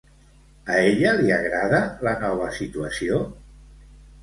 [0.75, 3.23] A ella li agrada la nova situació?